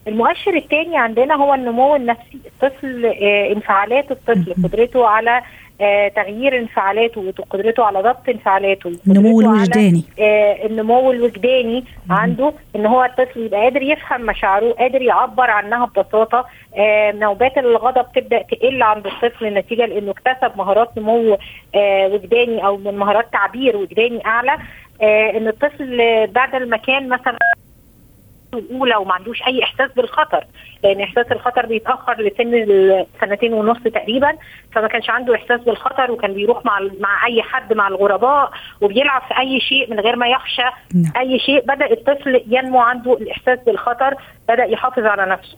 المؤشر 0.09 0.55
الثاني 0.57 0.99
عندنا 0.99 1.35
هو 1.35 1.55
النمو 1.55 1.97
النفسي. 1.97 2.39
الطفل 2.47 3.07
انفعالات 3.53 4.11
الطفل 4.11 4.55
قدرته 4.65 5.07
على 5.07 5.43
آه 5.81 6.09
تغيير 6.09 6.59
انفعالاته 6.59 7.33
وقدرته 7.39 7.85
على 7.85 8.01
ضبط 8.03 8.29
انفعالاته. 8.29 8.93
النمو 9.07 9.41
الوجداني. 9.41 10.05
آه 10.21 10.67
النمو 10.67 11.13
الوجداني 11.13 11.85
عنده 12.11 12.53
إن 12.77 12.87
هو 12.87 13.05
الطفل 13.05 13.41
يبقى 13.41 13.61
قادر 13.61 13.83
يفهم 13.83 14.21
مشاعره 14.21 14.73
قادر 14.73 15.03
يعبر 15.03 15.51
عنها 15.51 15.87
ببساطة. 15.87 16.47
آه 16.77 17.13
نوبات 17.13 17.59
الغضب 17.59 18.07
تبدأ 18.15 18.43
تقل 18.43 18.83
عند 18.83 19.07
الطفل 19.07 19.55
نتيجة 19.55 19.87
لإنه 19.87 20.11
اكتسب 20.11 20.59
مهارات 20.59 20.99
نمو 20.99 21.39
آه 21.75 22.07
وجداني 22.09 22.67
أو 22.67 22.77
من 22.77 22.95
مهارات 22.99 23.33
تعبير 23.33 23.77
وجداني 23.77 24.27
أعلى. 24.27 24.59
آه 25.03 25.31
إن 25.31 25.49
الطفل 25.49 26.27
بعد 26.27 26.55
المكان 26.55 27.09
مثلا 27.09 27.39
الأولى 28.59 28.97
وما 28.97 29.15
عندوش 29.15 29.43
أي 29.47 29.63
إحساس 29.63 29.91
بالخطر 29.93 30.45
لأن 30.85 31.01
إحساس 31.01 31.33
الخطر 31.33 31.67
بيتأخر 31.67 32.21
لسن 32.21 32.67
سنتين 33.21 33.53
ونص 33.53 33.83
تقريبا 33.83 34.33
فما 34.73 34.89
كانش 34.89 35.11
عنده 35.11 35.35
إحساس 35.35 35.61
بالخطر 35.61 36.11
وكان 36.11 36.33
بيروح 36.35 36.65
مع 36.65 36.81
مع 37.01 37.27
أي 37.27 37.43
حد 37.43 37.73
مع 37.73 37.89
الغرباء 37.89 38.51
وبيلعب 38.81 39.23
في 39.29 39.39
أي 39.39 39.61
شيء 39.61 39.91
من 39.91 40.01
غير 40.01 40.17
ما 40.17 40.27
يخشى 40.29 40.63
نعم. 40.95 41.13
أي 41.17 41.39
شيء. 41.39 41.65
بدأ 41.67 41.93
الطفل 41.93 42.43
ينمو 42.47 42.81
عنده 42.81 43.13
الإحساس 43.13 43.59
بالخطر 43.67 44.15
بدأ 44.49 44.65
يحافظ 44.65 45.05
على 45.05 45.27
نفسه. 45.27 45.57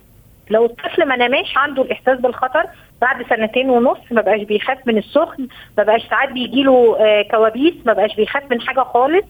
لو 0.50 0.64
الطفل 0.64 1.04
ما 1.08 1.16
نماش 1.16 1.56
عنده 1.56 1.82
الإحساس 1.82 2.20
بالخطر 2.20 2.64
بعد 3.00 3.26
سنتين 3.28 3.70
ونص 3.70 3.98
ما 4.10 4.22
بقاش 4.22 4.42
بيخاف 4.42 4.78
من 4.86 4.98
السخن 4.98 5.48
ما 5.78 5.84
بقاش 5.84 6.02
ساعات 6.10 6.32
بيجي 6.32 6.62
له 6.62 6.96
آه 7.00 7.22
كوابيس 7.22 7.74
ما 7.86 7.92
بقاش 7.92 8.14
بيخاف 8.14 8.50
من 8.50 8.60
حاجة 8.60 8.80
خالص. 8.80 9.24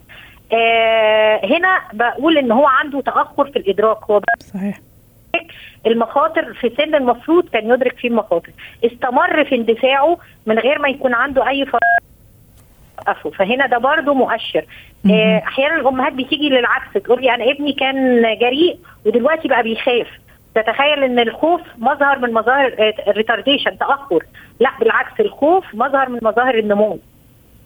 آه 0.53 1.45
هنا 1.45 1.81
بقول 1.93 2.37
إن 2.37 2.51
هو 2.51 2.67
عنده 2.67 3.01
تأخر 3.01 3.51
في 3.51 3.59
الإدراك. 3.59 3.97
هو 4.11 4.21
صحيح. 4.39 4.79
المخاطر 5.87 6.53
في 6.53 6.69
سن 6.77 6.95
المفروض 6.95 7.49
كان 7.49 7.69
يدرك 7.69 7.97
فيه 7.97 8.09
المخاطر. 8.09 8.51
استمر 8.85 9.45
في 9.45 9.55
اندفاعه 9.55 10.17
من 10.45 10.59
غير 10.59 10.79
ما 10.79 10.89
يكون 10.89 11.13
عنده 11.13 11.49
أي 11.49 11.65
فرق. 11.65 11.79
فهنا 13.33 13.67
ده 13.67 13.77
برضه 13.77 14.13
مؤشر. 14.13 14.65
آه 15.11 15.41
أحيانا 15.47 15.75
الأمهات 15.75 16.13
بتيجي 16.13 16.49
للعكس 16.49 16.93
تقول 16.93 17.21
لي 17.21 17.35
أنا 17.35 17.51
ابني 17.51 17.73
كان 17.73 18.21
جريء 18.39 18.79
ودلوقتي 19.05 19.47
بقى 19.47 19.63
بيخاف. 19.63 20.07
تتخيل 20.55 21.03
إن 21.03 21.19
الخوف 21.19 21.61
مظهر 21.77 22.19
من 22.19 22.33
مظاهر 22.33 22.93
الريتارديشن 23.07 23.77
تأخر. 23.77 24.23
لا 24.59 24.69
بالعكس 24.79 25.19
الخوف 25.19 25.65
مظهر 25.73 26.09
من 26.09 26.19
مظاهر 26.21 26.55
النمو. 26.59 26.99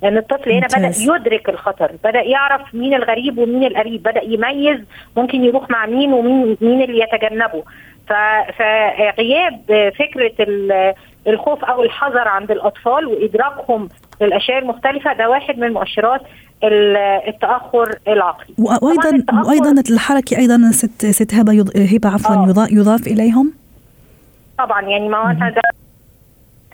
لأن 0.03 0.17
الطفل 0.17 0.51
هنا 0.51 0.67
بدأ 0.67 0.91
يدرك 0.97 1.49
الخطر 1.49 1.91
بدأ 2.03 2.21
يعرف 2.21 2.75
مين 2.75 2.93
الغريب 2.93 3.37
ومين 3.37 3.63
القريب 3.63 4.03
بدأ 4.03 4.23
يميز 4.23 4.79
ممكن 5.17 5.43
يروح 5.43 5.69
مع 5.69 5.85
مين 5.85 6.13
ومين 6.13 6.57
مين 6.61 6.81
اللي 6.81 6.99
يتجنبه. 6.99 7.63
فغياب 8.57 9.91
فكرة 9.99 10.31
الخوف 11.27 11.63
أو 11.65 11.83
الحذر 11.83 12.27
عند 12.27 12.51
الأطفال 12.51 13.05
وإدراكهم 13.07 13.89
للأشياء 14.21 14.59
المختلفة 14.59 15.13
ده 15.13 15.29
واحد 15.29 15.59
من 15.59 15.73
مؤشرات 15.73 16.21
التأخر 17.27 17.95
العقلي. 18.07 18.55
وأيضا 18.59 19.23
وأيضا 19.47 19.81
الحركة 19.91 20.37
أيضا 20.37 20.71
ست 20.71 21.05
ست 21.05 21.33
هبة 21.33 21.65
هبة 21.75 22.09
عفوا 22.09 22.47
يضاف, 22.49 22.71
يضاف 22.71 23.07
إليهم؟ 23.07 23.53
طبعا 24.57 24.81
يعني 24.81 25.09
ما 25.09 25.33
ده 25.55 25.61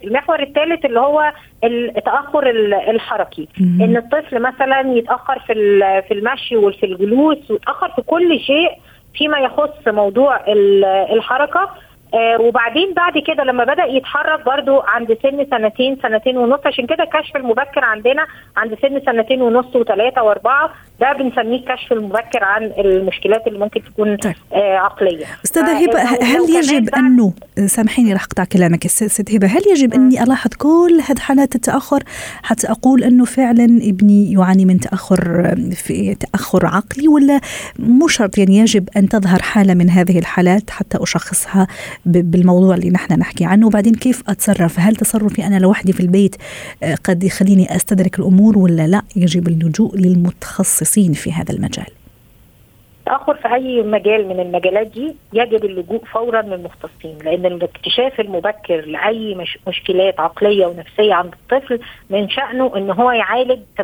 المحور 0.04 0.40
الثالث 0.42 0.84
اللي 0.84 1.00
هو 1.00 1.32
التأخر 1.64 2.50
الحركي 2.90 3.48
مم. 3.60 3.82
إن 3.82 3.96
الطفل 3.96 4.42
مثلا 4.42 4.80
يتأخر 4.80 5.38
في 5.38 5.54
في 6.08 6.14
المشي 6.14 6.56
وفي 6.56 6.86
الجلوس 6.86 7.50
ويتأخر 7.50 7.88
في 7.96 8.02
كل 8.02 8.40
شيء 8.40 8.70
فيما 9.14 9.38
يخص 9.38 9.88
موضوع 9.88 10.40
الحركة 11.12 11.70
آه 12.14 12.40
وبعدين 12.40 12.94
بعد 12.94 13.18
كده 13.18 13.44
لما 13.44 13.64
بدأ 13.64 13.84
يتحرك 13.84 14.44
برضو 14.44 14.80
عند 14.80 15.18
سن 15.22 15.46
سنتين 15.50 15.98
سنتين 16.02 16.36
ونص 16.36 16.60
عشان 16.66 16.86
كده 16.86 17.04
الكشف 17.04 17.36
المبكر 17.36 17.84
عندنا 17.84 18.26
عند 18.56 18.78
سن 18.82 19.00
سنتين 19.06 19.42
ونص 19.42 19.76
وثلاثه 19.76 20.22
وأربعة 20.22 20.70
ده 21.00 21.12
بنسميه 21.12 21.56
الكشف 21.56 21.92
المبكر 21.92 22.44
عن 22.44 22.64
المشكلات 22.78 23.46
اللي 23.46 23.58
ممكن 23.58 23.82
تكون 23.84 24.16
طيب. 24.16 24.34
آه 24.52 24.76
عقلية. 24.76 25.24
أستاذة 25.44 25.84
هبة 25.84 26.00
هل 26.02 26.50
يجب 26.56 26.94
أنه 26.94 27.32
سامحيني 27.66 28.14
رح 28.14 28.24
أقطع 28.24 28.44
كلامك 28.44 28.86
ست 28.86 29.34
هبة 29.34 29.46
هل 29.46 29.62
يجب 29.70 29.94
أني 29.94 30.22
ألاحظ 30.22 30.50
كل 30.58 31.00
هذه 31.08 31.18
حالات 31.18 31.54
التأخر؟ 31.54 32.02
حتى 32.42 32.70
أقول 32.70 33.04
أنه 33.04 33.24
فعلا 33.24 33.64
ابني 33.64 34.32
يعاني 34.32 34.64
من 34.64 34.80
تأخر 34.80 35.54
في 35.72 36.14
تأخر 36.14 36.66
عقلي 36.66 37.08
ولا 37.08 37.40
مو 37.78 38.08
شرط 38.08 38.38
يعني 38.38 38.58
يجب 38.58 38.88
أن 38.96 39.08
تظهر 39.08 39.42
حالة 39.42 39.74
من 39.74 39.90
هذه 39.90 40.18
الحالات 40.18 40.70
حتى 40.70 40.98
أشخصها 41.02 41.66
بالموضوع 42.06 42.74
اللي 42.74 42.90
نحن 42.90 43.18
نحكي 43.18 43.44
عنه؟ 43.44 43.66
وبعدين 43.66 43.94
كيف 43.94 44.22
أتصرف؟ 44.28 44.80
هل 44.80 44.96
تصرفي 44.96 45.46
أنا 45.46 45.58
لوحدي 45.58 45.92
في 45.92 46.00
البيت 46.00 46.36
قد 47.04 47.24
يخليني 47.24 47.76
أستدرك 47.76 48.18
الأمور 48.18 48.58
ولا 48.58 48.86
لا؟ 48.86 49.02
يجب 49.16 49.48
اللجوء 49.48 49.94
للمتخصصين 50.90 51.12
في 51.12 51.32
هذا 51.32 51.54
المجال. 51.54 51.86
التاخر 53.00 53.34
في 53.34 53.54
أي 53.54 53.82
مجال 53.82 54.28
من 54.28 54.40
المجالات 54.40 54.86
دي 54.86 55.16
يجب 55.32 55.64
اللجوء 55.64 56.04
فورا 56.04 56.42
للمختصين 56.42 57.18
لأن 57.24 57.46
الاكتشاف 57.46 58.20
المبكر 58.20 58.80
لأي 58.86 59.34
مش 59.34 59.58
مشكلات 59.68 60.20
عقلية 60.20 60.66
ونفسية 60.66 61.14
عند 61.14 61.32
الطفل 61.32 61.80
من 62.10 62.28
شأنه 62.28 62.72
إن 62.76 62.90
هو 62.90 63.10
يعالج 63.10 63.60
80% 63.78 63.82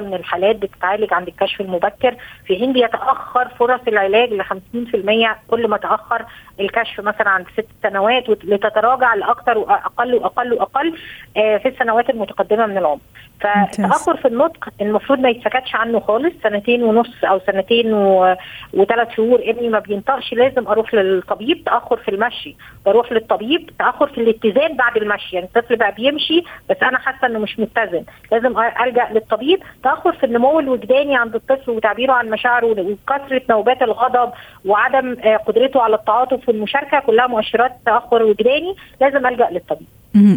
من 0.00 0.14
الحالات 0.14 0.56
بتتعالج 0.56 1.12
عند 1.12 1.28
الكشف 1.28 1.60
المبكر. 1.60 2.16
في 2.46 2.56
حين 2.56 2.72
بيتاخر 2.72 3.48
فرص 3.48 3.80
العلاج 3.88 4.32
ل 4.32 4.42
50% 4.42 5.36
كل 5.50 5.68
ما 5.68 5.76
تأخر 5.76 6.24
الكشف 6.60 7.00
مثلا 7.00 7.28
عند 7.28 7.46
ست 7.52 7.66
سنوات 7.82 8.28
لتتراجع 8.44 9.14
لاكثر 9.14 9.58
وأقل 9.58 10.14
وأقل 10.14 10.52
وأقل. 10.52 10.94
في 11.34 11.68
السنوات 11.68 12.10
المتقدمة 12.10 12.66
من 12.66 12.78
العمر. 12.78 13.00
فالتأخر 13.40 14.16
في 14.16 14.28
النطق 14.28 14.68
المفروض 14.80 15.18
ما 15.18 15.28
يتسكتش 15.28 15.74
عنه 15.74 16.00
خالص. 16.00 16.34
سنتين 16.42 16.82
ونص 16.82 17.24
أو 17.24 17.40
سنتين 17.46 17.94
و... 17.94 18.36
وثلاث 18.74 19.08
شهور 19.16 19.40
ابني 19.42 19.68
ما 19.68 19.78
بينطقش 19.78 20.32
لازم 20.32 20.68
أروح 20.68 20.94
للطبيب. 20.94 21.64
تأخر 21.64 21.96
في 21.96 22.08
المشي 22.10 22.56
بروح 22.86 23.12
للطبيب. 23.12 23.70
تأخر 23.78 24.06
في 24.06 24.20
الاتزان 24.20 24.76
بعد 24.76 24.96
المشي. 24.96 25.36
يعني 25.36 25.48
الطفل 25.56 25.76
بقى 25.76 25.92
بيمشي 25.92 26.44
بس 26.70 26.76
أنا 26.82 26.98
حاسة 26.98 27.26
إنه 27.26 27.38
مش 27.38 27.58
متزن. 27.58 28.04
لازم 28.32 28.58
ألجأ 28.58 29.08
للطبيب. 29.12 29.62
تأخر 29.84 30.12
في 30.12 30.26
النمو 30.26 30.60
الوجداني 30.60 31.16
عند 31.16 31.34
الطفل 31.34 31.70
وتعبيره 31.70 32.12
عن 32.12 32.30
مشاعره 32.30 32.66
وكثرة 32.80 33.42
نوبات 33.50 33.82
الغضب 33.82 34.32
وعدم 34.64 35.16
قدرته 35.46 35.82
على 35.82 35.96
التعاطف 35.96 36.48
والمشاركة. 36.48 37.00
كلها 37.00 37.26
مؤشرات 37.26 37.72
تأخر 37.86 38.22
وجداني. 38.22 38.76
لازم 39.00 39.26
ألجأ 39.26 39.48
للطبيب. 39.50 39.86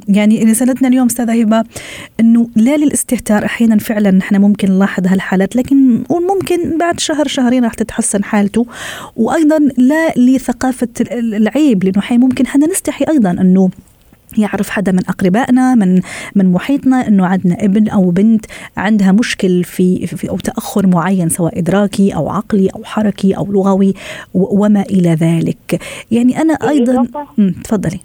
يعني 0.07 0.43
رسالتنا 0.43 0.87
اليوم 0.87 1.05
أستاذة 1.05 1.41
هبة 1.41 1.63
إنه 2.19 2.49
لا 2.55 2.77
للاستهتار 2.77 3.45
أحيانا 3.45 3.77
فعلا 3.77 4.11
نحن 4.11 4.35
ممكن 4.41 4.71
نلاحظ 4.71 5.07
هالحالات 5.07 5.55
لكن 5.55 6.03
ممكن 6.09 6.77
بعد 6.77 6.99
شهر 6.99 7.27
شهرين 7.27 7.63
راح 7.63 7.73
تتحسن 7.73 8.23
حالته. 8.23 8.65
وأيضا 9.15 9.59
لا 9.77 10.13
لثقافة 10.15 10.87
العيب 11.11 11.83
لأنه 11.83 12.01
حي 12.01 12.17
ممكن 12.17 12.47
حنا 12.47 12.67
نستحي 12.67 13.05
أيضا 13.09 13.31
إنه 13.31 13.69
يعرف 14.37 14.69
حدا 14.69 14.91
من 14.91 15.07
أقربائنا 15.09 15.75
من 15.75 16.01
من 16.35 16.51
محيطنا 16.51 17.07
إنه 17.07 17.25
عندنا 17.25 17.55
ابن 17.59 17.89
أو 17.89 18.09
بنت 18.11 18.45
عندها 18.77 19.11
مشكل 19.11 19.63
في, 19.63 20.07
في 20.07 20.29
أو 20.29 20.37
تأخر 20.37 20.87
معين 20.87 21.29
سواء 21.29 21.59
إدراكي 21.59 22.15
أو 22.15 22.29
عقلي 22.29 22.69
أو 22.75 22.83
حركي 22.83 23.37
أو 23.37 23.51
لغوي 23.51 23.93
وما 24.33 24.81
إلى 24.81 25.09
ذلك. 25.09 25.81
يعني 26.11 26.41
أنا 26.41 26.53
أيضا 26.53 27.07
تفضلي. 27.63 27.99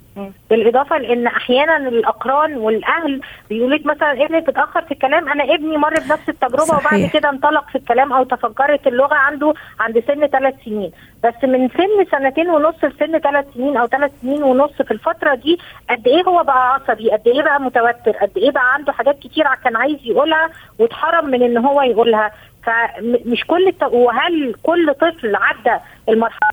بالإضافة 0.49 0.97
لأن 0.97 1.27
أحيانا 1.27 1.77
الأقران 1.77 2.55
والأهل 2.57 3.21
بيقول 3.49 3.71
لك 3.71 3.85
مثلا 3.85 4.11
ابني 4.25 4.39
بتاخر 4.41 4.81
في 4.81 4.91
الكلام 4.91 5.29
أنا 5.29 5.43
ابني 5.43 5.77
مر 5.77 5.93
بنفس 5.93 6.29
التجربة 6.29 6.63
صحيح. 6.65 6.93
وبعد 6.93 7.09
كده 7.13 7.29
انطلق 7.29 7.69
في 7.69 7.75
الكلام 7.77 8.13
أو 8.13 8.23
تفجرت 8.23 8.87
اللغة 8.87 9.15
عنده 9.15 9.53
عند 9.79 10.03
سن 10.07 10.27
ثلاث 10.27 10.53
سنين. 10.65 10.91
بس 11.23 11.43
من 11.43 11.69
سن 11.69 12.05
سنتين 12.11 12.49
ونص 12.49 12.75
لسن 12.83 13.17
ثلاث 13.19 13.45
سنين 13.53 13.77
أو 13.77 13.87
ثلاث 13.87 14.11
سنين 14.21 14.43
ونص 14.43 14.81
في 14.81 14.91
الفترة 14.91 15.35
دي 15.35 15.59
قد 15.89 16.07
إيه 16.07 16.23
هو 16.23 16.43
بقى 16.43 16.73
عصبي؟ 16.73 17.11
قد 17.11 17.27
إيه 17.27 17.41
بقى 17.41 17.61
متوتر؟ 17.61 18.11
قد 18.11 18.37
إيه 18.37 18.51
بقى 18.51 18.73
عنده 18.73 18.91
حاجات 18.93 19.19
كتير 19.19 19.45
كان 19.63 19.75
عايز 19.75 19.97
يقولها 20.03 20.49
واتحرم 20.79 21.25
من 21.29 21.43
إن 21.43 21.57
هو 21.57 21.81
يقولها؟ 21.81 22.31
فمش 22.63 23.43
كل 23.47 23.67
الت... 23.67 23.83
وهل 23.83 24.55
كل 24.63 24.93
طفل 24.93 25.35
عدى 25.35 25.79
المرحلة 26.09 26.49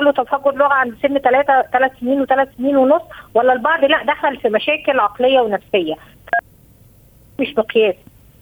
له 0.00 0.10
تفجر 0.10 0.54
لغة 0.54 0.72
عند 0.72 0.94
سن 1.02 1.18
ثلاثة 1.18 1.62
ثلاث 1.72 1.92
سنين 2.00 2.20
وثلاث 2.20 2.48
سنين 2.58 2.76
ونص 2.76 3.02
ولا 3.34 3.52
البعض 3.52 3.84
لا 3.84 4.04
دخل 4.04 4.36
في 4.36 4.48
مشاكل 4.48 5.00
عقلية 5.00 5.40
ونفسية. 5.40 5.94
مش 7.40 7.54
مقياس. 7.58 7.94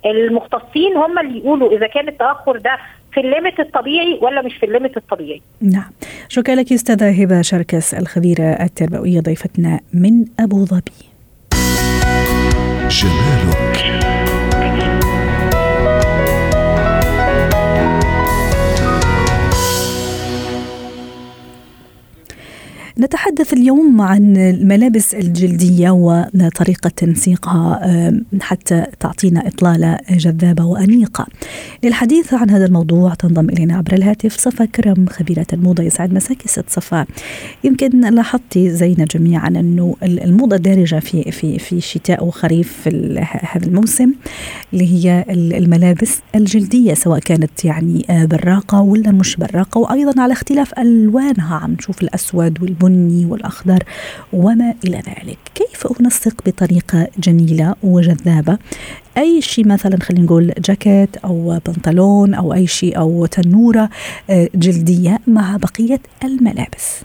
المختصين 0.06 0.96
هم 0.96 1.18
اللي 1.18 1.38
يقولوا 1.38 1.72
إذا 1.72 1.86
كان 1.86 2.08
التأخر 2.08 2.56
ده 2.56 2.78
في 3.12 3.20
الليمت 3.20 3.60
الطبيعي 3.60 4.18
ولا 4.22 4.42
مش 4.42 4.56
في 4.56 4.66
الليمت 4.66 4.96
الطبيعي. 4.96 5.42
نعم. 5.60 5.90
شكرا 6.28 6.54
لك 6.54 6.72
أستاذة 6.72 7.22
هبة 7.22 7.42
شركس 7.42 7.94
الخبيرة 7.94 8.44
التربوية 8.44 9.20
ضيفتنا 9.20 9.80
من 9.94 10.24
أبو 10.40 10.64
ظبي. 10.64 10.92
جمالك 12.88 14.19
نتحدث 23.00 23.52
اليوم 23.52 24.00
عن 24.00 24.36
الملابس 24.36 25.14
الجلدية 25.14 25.90
وطريقة 25.90 26.90
تنسيقها 26.96 27.80
حتى 28.40 28.86
تعطينا 29.00 29.48
إطلالة 29.48 29.98
جذابة 30.10 30.64
وأنيقة. 30.64 31.26
للحديث 31.84 32.34
عن 32.34 32.50
هذا 32.50 32.64
الموضوع 32.64 33.14
تنضم 33.14 33.50
إلينا 33.50 33.76
عبر 33.76 33.92
الهاتف 33.92 34.36
صفا 34.36 34.64
كرم 34.64 35.06
خبيرة 35.06 35.46
الموضة 35.52 35.82
يسعد 35.82 36.12
مساكي 36.12 36.48
ست 36.48 36.64
صفا. 36.68 37.06
يمكن 37.64 38.00
لاحظتي 38.00 38.70
زينا 38.70 39.04
جميعا 39.04 39.48
أنه 39.48 39.96
الموضة 40.02 40.56
دارجة 40.56 40.98
في 40.98 41.32
في 41.32 41.58
في 41.58 41.80
شتاء 41.80 42.24
وخريف 42.24 42.72
في 42.84 43.26
هذا 43.52 43.66
الموسم 43.66 44.12
اللي 44.72 44.86
هي 44.94 45.24
الملابس 45.30 46.18
الجلدية 46.34 46.94
سواء 46.94 47.18
كانت 47.18 47.64
يعني 47.64 48.04
براقة 48.08 48.80
ولا 48.80 49.10
مش 49.12 49.36
براقة. 49.36 49.78
وأيضا 49.78 50.22
على 50.22 50.32
اختلاف 50.32 50.78
ألوانها 50.78 51.54
عم 51.56 51.72
نشوف 51.72 52.02
الأسود 52.02 52.62
والبني 52.62 52.89
البني 52.90 53.26
والأخضر 53.30 53.78
وما 54.32 54.74
إلى 54.84 54.96
ذلك. 54.96 55.38
كيف 55.54 55.86
أنسق 56.00 56.34
بطريقة 56.46 57.08
جميلة 57.18 57.74
وجذابة؟ 57.82 58.58
أي 59.18 59.42
شيء 59.42 59.68
مثلا 59.68 59.98
خلينا 60.02 60.24
نقول 60.24 60.52
جاكيت 60.58 61.16
أو 61.16 61.58
بنطلون 61.66 62.34
أو 62.34 62.54
أي 62.54 62.66
شيء 62.66 62.98
أو 62.98 63.26
تنورة 63.26 63.88
آه، 64.30 64.48
جلدية 64.54 65.18
مع 65.26 65.56
بقية 65.56 66.00
الملابس. 66.24 67.04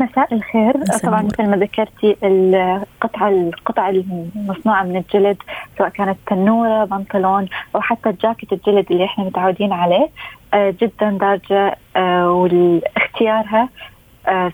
مساء 0.00 0.34
الخير. 0.34 0.72
طبعا 1.02 1.22
مثل 1.22 1.46
ما 1.46 1.56
ذكرتي 1.56 2.16
القطعة 2.22 3.28
القطع 3.28 3.88
المصنوعة 3.88 4.82
من 4.82 4.96
الجلد 4.96 5.36
سواء 5.78 5.88
كانت 5.88 6.18
تنورة 6.26 6.84
بنطلون 6.84 7.48
أو 7.74 7.80
حتى 7.80 8.08
الجاكيت 8.08 8.52
الجلد 8.52 8.86
اللي 8.90 9.04
إحنا 9.04 9.24
متعودين 9.24 9.72
عليه 9.72 10.08
آه، 10.54 10.74
جدا 10.80 11.10
دارجة 11.20 11.76
آه، 11.96 12.30
واختيارها 12.30 13.68
كان 14.24 14.52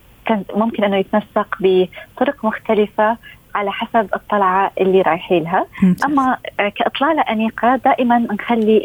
ممكن 0.55 0.85
أنه 0.85 0.97
يتنسق 0.97 1.57
بطرق 1.61 2.45
مختلفة 2.45 3.17
على 3.55 3.73
حسب 3.73 4.09
الطلعة 4.15 4.71
اللي 4.81 5.03
رايحين 5.03 5.43
لها. 5.43 5.67
أما 6.05 6.39
كإطلالة 6.59 7.23
أنيقة 7.23 7.77
دائما 7.77 8.19
نخلي 8.19 8.85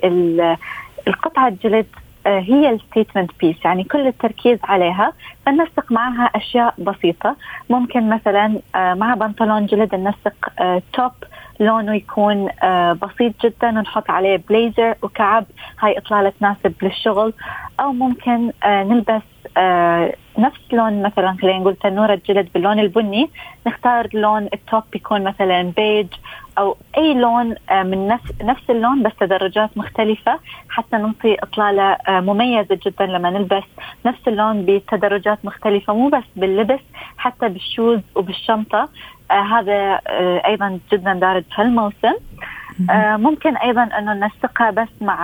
القطعة 1.08 1.48
الجلد 1.48 1.86
آه، 2.28 2.40
هي 2.40 2.70
ال 2.70 2.76
statement 2.76 3.32
piece 3.40 3.66
يعني 3.66 3.84
كل 3.84 4.08
التركيز 4.08 4.60
عليها. 4.64 5.14
فننسق 5.46 5.92
معها 5.92 6.30
أشياء 6.36 6.74
بسيطة. 6.78 7.36
ممكن 7.70 8.10
مثلا 8.10 8.60
آه، 8.76 8.94
مع 8.94 9.14
بنطلون 9.14 9.66
جلد 9.66 9.96
ننسق 9.96 10.34
top 10.94 11.12
آه، 11.12 11.64
لونه 11.64 11.96
يكون 11.96 12.50
بسيط 13.02 13.46
جدا 13.46 13.70
ونحط 13.70 14.10
عليه 14.10 14.42
بليزر 14.50 14.96
وكعب. 15.02 15.46
هاي 15.80 15.98
إطلالة 15.98 16.34
تناسب 16.40 16.74
للشغل. 16.82 17.34
أو 17.80 17.94
ممكن 17.94 18.52
نلبس 18.66 19.22
آه 19.58 20.14
نفس 20.38 20.60
لون 20.72 21.02
مثلا 21.04 21.38
خلينا 21.42 21.60
نقول 21.60 21.76
تنورة 21.76 22.22
جلد 22.28 22.50
باللون 22.54 22.80
البني 22.80 23.30
نختار 23.68 24.08
لون 24.14 24.48
ال 24.54 24.61
top 24.61 24.84
يكون 24.96 25.24
مثلا 25.24 25.62
بيج 25.62 26.08
أو 26.58 26.78
أي 26.98 27.14
لون 27.14 27.56
آه 27.70 27.84
من 27.84 28.08
نفس 28.08 28.32
نفس 28.42 28.70
اللون 28.70 29.04
بس 29.04 29.12
تدرجات 29.20 29.70
مختلفة 29.78 30.40
حتى 30.70 30.98
نعطي 30.98 31.36
إطلالة 31.44 31.84
آه 31.84 32.20
مميزة 32.20 32.80
جدا 32.86 33.06
لما 33.06 33.30
نلبس. 33.30 33.64
نفس 34.06 34.28
اللون 34.28 34.66
بتدرجات 34.66 35.46
مختلفة 35.46 35.94
مو 35.94 36.10
بس 36.10 36.24
باللبس 36.36 36.82
حتى 37.18 37.50
بال 37.50 37.64
shoes 37.64 38.00
وبالشنطة. 38.16 38.90
هذا 39.32 40.00
أيضا 40.46 40.80
جدا 40.92 41.14
دارج 41.14 41.44
هالموسم. 41.56 42.14
ممكن 43.18 43.58
أيضا 43.58 43.84
أنه 43.84 44.14
ننسقها 44.14 44.72
بس 44.72 44.88
مع 45.02 45.18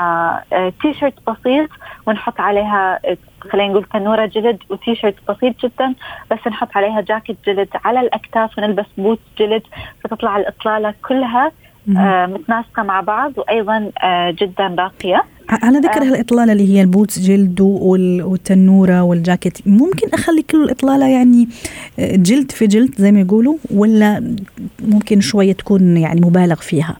آه 0.54 0.74
تي 0.82 0.94
شيرت 0.94 1.14
بسيط 1.30 1.70
ونحط 2.08 2.40
عليها 2.40 3.00
خلينا 3.42 3.68
نقول 3.74 3.84
تنورة 3.84 4.26
جلد 4.26 4.58
وتي 4.70 4.96
شيرت 4.96 5.16
بسيط 5.30 5.56
جدا 5.66 5.94
بس 6.32 6.48
نحط 6.48 6.78
عليها 6.78 7.02
جاكيت 7.02 7.38
جلد 7.48 7.70
على 7.86 8.00
الأكتاف 8.00 8.58
ونلبس 8.58 8.86
بوت 8.98 9.20
جلد 9.40 9.64
فتطلع 10.04 10.38
الإطلالة 10.38 10.94
كلها 11.08 11.52
آه 11.98 12.26
متناسقة 12.26 12.84
مع 12.84 13.02
بعض 13.02 13.32
وأيضا 13.38 13.92
آه 14.04 14.32
جدا 14.32 14.76
راقية. 14.80 15.24
على 15.50 15.80
ذكر 15.80 16.02
آه. 16.02 16.06
هالإطلالة 16.06 16.52
اللي 16.52 16.74
هي 16.76 16.82
ال 16.82 16.88
boots 16.88 17.20
جلد 17.20 17.62
والتنورة 17.62 19.02
والجاكيت 19.02 19.68
ممكن 19.68 20.10
أخلي 20.14 20.42
كل 20.42 20.64
الإطلالة 20.64 21.08
يعني 21.08 21.48
آه، 22.00 22.16
جلد 22.16 22.52
في 22.52 22.68
جلد 22.68 22.96
زي 22.98 23.12
ما 23.12 23.20
يقولوا 23.20 23.58
ولا 23.72 24.36
ممكن 24.80 25.22
شوية 25.22 25.54
تكون 25.54 25.98
يعني 25.98 26.22
مبالغ 26.22 26.56
فيها؟ 26.56 26.98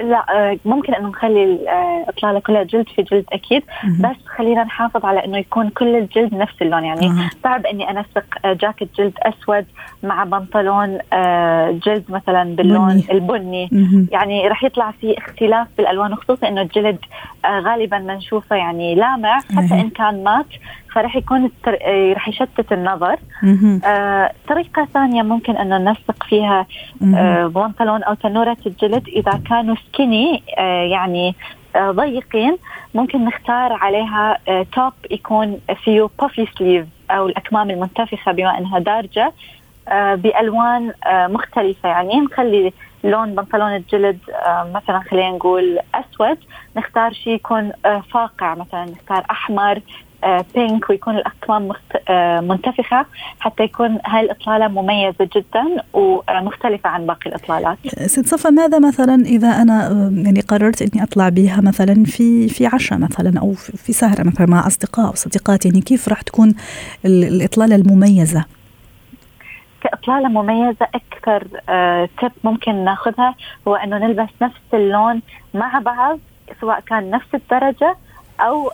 لا 0.00 0.24
آه، 0.30 0.58
ممكن 0.64 0.94
انه 0.94 1.08
نخلي 1.08 1.44
الاطلاله 1.44 2.40
كلها 2.40 2.62
جلد 2.62 2.88
في 2.88 3.02
جلد 3.02 3.24
أكيد 3.32 3.62
بس 4.00 4.16
خلينا 4.36 4.64
نحافظ 4.64 5.04
على 5.04 5.24
إنه 5.24 5.38
يكون 5.38 5.68
كل 5.68 5.96
الجلد 5.96 6.34
نفس 6.34 6.62
اللون. 6.62 6.84
يعني 6.84 7.12
صعب 7.44 7.66
إني 7.66 7.90
أنسق 7.90 8.24
آه، 8.44 8.52
جاكيت 8.52 8.88
جلد 8.98 9.12
أسود 9.22 9.66
مع 10.02 10.24
بنطلون 10.24 10.98
آه، 11.12 11.70
جلد 11.70 12.04
مثلا 12.08 12.56
باللون 12.56 12.88
بني. 12.88 13.06
البني. 13.12 13.70
يعني 14.12 14.48
راح 14.48 14.64
يطلع 14.64 14.90
في 14.90 15.18
اختلاف 15.18 15.68
بالألوان 15.78 16.12
وخصوصا 16.12 16.48
إنه 16.48 16.62
الجلد 16.62 16.98
غالبا 17.46 17.98
ما 17.98 18.14
نشوفه 18.14 18.56
يعني 18.56 18.94
لامع 18.94 19.38
حتى 19.38 19.74
إن 19.80 19.90
كان 19.90 20.24
مات 20.24 20.46
فرح 20.94 21.16
يكون 21.16 21.44
التر... 21.44 21.78
آه، 21.82 22.12
رح 22.12 22.28
يشتت 22.28 22.72
النظر. 22.72 23.16
آه 23.84 24.32
طريقة 24.48 24.88
ثانية 24.94 25.22
ممكن 25.22 25.56
أنه 25.56 25.78
ننسق 25.78 26.22
فيها 26.28 26.66
آه 27.02 27.46
بنطلون 27.46 28.02
أو 28.02 28.14
تنورة 28.14 28.56
الجلد 28.66 29.08
إذا 29.08 29.40
كانوا 29.48 29.74
skinny 29.88 30.42
آه 30.58 30.82
يعني 30.82 31.34
آه 31.76 31.90
ضيقين. 31.90 32.56
ممكن 32.94 33.24
نختار 33.24 33.72
عليها 33.72 34.38
آه 34.48 34.66
top 34.72 34.92
يكون 35.10 35.60
فيه 35.84 36.08
puffy 36.20 36.46
sleeve 36.58 36.86
أو 37.10 37.26
الأكمام 37.26 37.70
المنتفخة 37.70 38.32
بما 38.32 38.58
آه 39.88 40.14
بألوان 40.14 40.92
آه 41.06 41.26
مختلفة. 41.26 41.88
يعني 41.88 42.20
نخلي 42.20 42.72
لون 43.04 43.34
بنطلون 43.34 43.76
الجلد 43.76 44.18
آه 44.30 44.70
مثلا 44.74 44.98
خلينا 45.00 45.30
نقول 45.30 45.78
أسود. 45.94 46.38
نختار 46.76 47.12
شيء 47.12 47.34
يكون 47.34 47.72
آه 47.86 48.02
فاقع 48.12 48.54
مثلا 48.54 48.84
نختار 48.84 49.24
أحمر 49.30 49.80
بينك 50.54 50.84
آه، 50.84 50.90
ويكون 50.90 51.16
الأكمام 51.16 51.72
آه، 52.08 52.40
منتفخة 52.40 53.06
حتى 53.40 53.62
يكون 53.62 53.98
هاي 54.06 54.20
الإطلالة 54.20 54.68
مميزة 54.68 55.28
جدا 55.36 55.82
ومختلفة 55.92 56.90
عن 56.90 57.06
باقي 57.06 57.30
الإطلالات. 57.30 57.78
ست 58.06 58.26
صفا 58.26 58.50
ماذا 58.50 58.78
مثلا 58.78 59.14
إذا 59.14 59.48
أنا 59.48 59.86
آه، 59.86 60.10
يعني 60.24 60.40
قررت 60.40 60.82
إني 60.82 61.02
أطلع 61.02 61.28
بها 61.28 61.60
مثلا 61.60 62.04
في 62.04 62.48
في 62.48 62.66
عشاء 62.66 62.98
مثلا 62.98 63.40
أو 63.40 63.52
في 63.54 63.92
سهرة 63.92 64.22
مثلا 64.22 64.46
مع 64.46 64.66
أصدقاء 64.66 65.06
أو 65.06 65.14
صديقات 65.14 65.66
يعني 65.66 65.80
كيف 65.80 66.08
راح 66.08 66.22
تكون 66.22 66.54
الإطلالة 67.04 67.76
المميزة؟ 67.76 68.44
كإطلالة 69.80 70.28
مميزة 70.28 70.86
أكثر 70.94 71.46
تip 72.20 72.32
ممكن 72.44 72.84
ناخذها 72.84 73.34
هو 73.68 73.74
أنه 73.74 73.98
نلبس 73.98 74.28
نفس 74.42 74.60
اللون 74.74 75.22
مع 75.54 75.78
بعض 75.78 76.18
سواء 76.60 76.80
كان 76.80 77.10
نفس 77.10 77.26
الدرجة 77.34 77.96
أو 78.40 78.70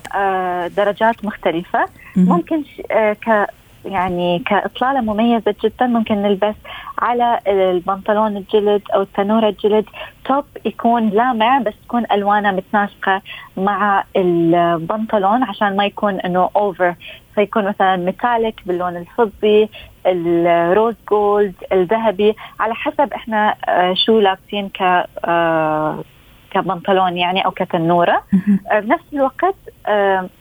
درجات 0.68 1.25
مختلفة. 1.25 1.85
ممكن 2.16 2.62
ك 2.92 3.46
يعني 3.85 4.38
كإطلالة 4.38 5.01
مميزة 5.01 5.55
جدا 5.64 5.87
ممكن 5.87 6.14
نلبس 6.14 6.55
على 6.98 7.38
البنطلون 7.46 8.37
الجلد 8.37 8.83
أو 8.94 9.03
التنورة 9.03 9.48
الجلد. 9.48 9.85
top 10.25 10.44
يكون 10.64 11.09
لامع 11.09 11.59
بس 11.59 11.75
تكون 11.85 12.05
ألوانه 12.12 12.51
متناسقة 12.51 13.22
مع 13.57 14.05
البنطلون 14.16 15.42
عشان 15.42 15.77
ما 15.77 15.85
يكون 15.87 16.20
إنه 16.20 16.51
over 16.57 16.94
فيكون 17.35 17.64
مثلا 17.64 17.96
metallic 17.96 18.61
باللون 18.66 18.96
الفضي 18.96 19.68
ال 20.07 20.24
rose 20.24 20.94
gold 21.11 21.55
الذهبي. 21.72 22.35
على 22.61 22.75
حسب 22.75 23.12
إحنا 23.12 23.55
آه، 23.68 23.94
شو 23.94 24.20
لابسين 24.20 24.68
ك 24.68 25.07
آه، 25.25 26.05
كبنطلون 26.53 27.17
يعني 27.17 27.45
أو 27.45 27.51
كتنورة. 27.51 28.23
آه، 28.71 28.81
بنفس 28.81 29.05
الوقت 29.12 29.55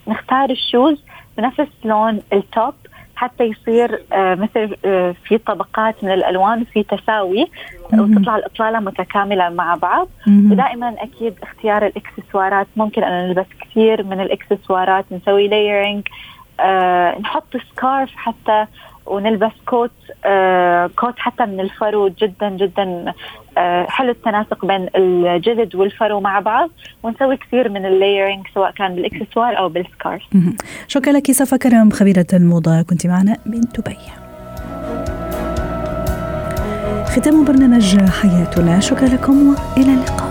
نختار 0.08 0.50
ال 0.50 0.59
shoes 0.59 1.04
بنفس 1.38 1.68
لون 1.86 2.22
ال 2.34 2.44
top 2.44 2.74
حتى 3.16 3.44
يصير 3.44 4.04
آه، 4.14 4.36
مثل 4.36 4.76
آه، 4.86 5.16
في 5.24 5.38
طبقات 5.38 6.04
من 6.04 6.12
الألوان 6.12 6.62
وفي 6.62 6.84
تساوي 6.84 7.48
وتطلع 7.94 8.36
الإطلالة 8.36 8.80
متكاملة 8.80 9.50
مع 9.50 9.76
بعض. 9.76 10.08
ودائما 10.52 10.96
أكيد 11.00 11.34
اختيار 11.44 11.86
الإكسسوارات. 11.86 12.68
ممكن 12.76 13.04
أن 13.04 13.28
نلبس 13.28 13.46
كثير 13.62 14.04
من 14.04 14.20
الإكسسوارات 14.22 15.06
نسوي 15.12 15.48
layering 15.48 16.08
آه 16.60 17.20
نحط 17.20 17.58
scarf 17.58 18.12
حتى 18.16 18.66
ونلبس 19.06 19.52
coat 19.66 19.92
آه 20.26 20.90
coat 21.00 21.14
حتى 21.18 21.46
من 21.46 21.60
الفرو 21.60 22.08
جدا 22.08 22.50
جدا 22.50 23.14
آه 23.58 23.86
حلو 23.90 24.12
التناسق 24.12 24.66
بين 24.66 24.88
الجلد 24.96 25.76
والفرو 25.76 26.20
مع 26.20 26.40
بعض. 26.40 26.70
ونسوي 27.04 27.38
كثير 27.38 27.70
من 27.70 27.86
ال 27.86 27.92
layering 27.92 28.48
سواء 28.54 28.72
كان 28.72 28.96
بالإكسسوار 28.96 29.58
أو 29.58 29.70
بال 29.70 29.83
scarf. 29.83 30.24
شكرا 30.88 31.14
لك 31.14 31.32
صفا 31.32 31.58
كرم 31.58 31.90
خبيرة 31.90 32.28
الموضة. 32.34 32.82
كنت 32.82 33.08
معنا 33.08 33.38
من 33.46 33.62
دبي. 33.62 33.98
ختام 37.06 37.46
برنامج 37.46 38.10
حياتنا. 38.10 38.80
شكرا 38.80 39.08
لكم 39.08 39.50
وإلى 39.50 39.94
اللقاء. 39.94 40.31